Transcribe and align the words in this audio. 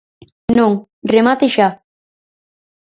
Non, 0.57 0.71
remate 1.13 1.45
xa. 1.55 1.67